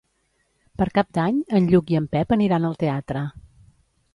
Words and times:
Per 0.81 0.87
Cap 0.95 1.11
d'Any 1.17 1.37
en 1.59 1.67
Lluc 1.73 1.93
i 1.95 1.99
en 2.01 2.07
Pep 2.15 2.33
aniran 2.39 2.67
al 2.71 2.79
teatre. 2.85 3.25